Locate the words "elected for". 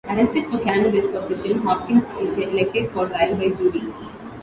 2.19-3.07